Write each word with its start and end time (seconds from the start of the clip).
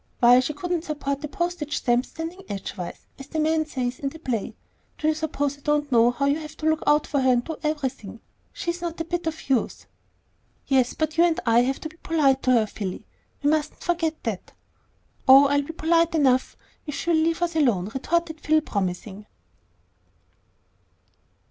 Why 0.19 0.39
she 0.39 0.55
couldn't 0.55 0.81
support 0.81 1.23
a 1.23 1.27
postage 1.27 1.77
stamp 1.77 2.07
standing 2.07 2.41
edgewise, 2.49 3.05
as 3.19 3.27
the 3.27 3.39
man 3.39 3.67
says 3.67 3.99
in 3.99 4.09
the 4.09 4.17
play. 4.17 4.55
Do 4.97 5.07
you 5.07 5.13
suppose 5.13 5.59
I 5.59 5.61
don't 5.61 5.91
know 5.91 6.09
how 6.09 6.25
you 6.25 6.39
have 6.39 6.57
to 6.57 6.65
look 6.65 6.81
out 6.87 7.05
for 7.05 7.21
her 7.21 7.31
and 7.31 7.43
do 7.43 7.57
everything? 7.61 8.19
She's 8.51 8.81
not 8.81 8.99
a 8.99 9.03
bit 9.05 9.27
of 9.27 9.47
use." 9.47 9.85
"Yes; 10.65 10.95
but 10.95 11.19
you 11.19 11.23
and 11.23 11.39
I 11.45 11.59
have 11.59 11.75
got 11.75 11.83
to 11.83 11.89
be 11.89 11.97
polite 11.97 12.41
to 12.41 12.51
her, 12.53 12.65
Philly. 12.65 13.05
We 13.43 13.51
mustn't 13.51 13.83
forget 13.83 14.23
that." 14.23 14.53
"Oh, 15.27 15.45
I'll 15.45 15.61
be 15.61 15.73
polite 15.73 16.15
enough, 16.15 16.57
if 16.87 16.95
she 16.95 17.11
will 17.11 17.17
just 17.17 17.23
leave 17.25 17.41
us 17.43 17.55
alone," 17.55 17.85
retorted 17.93 18.41
Phil. 18.41 18.61
Promising! 18.61 19.27